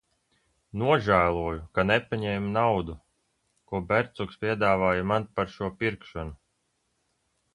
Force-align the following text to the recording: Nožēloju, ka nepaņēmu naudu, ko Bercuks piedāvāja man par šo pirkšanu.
Nožēloju, 0.83 1.59
ka 1.79 1.83
nepaņēmu 1.89 2.49
naudu, 2.55 2.95
ko 3.73 3.81
Bercuks 3.91 4.41
piedāvāja 4.45 5.05
man 5.13 5.27
par 5.39 5.53
šo 5.57 5.69
pirkšanu. 5.83 6.35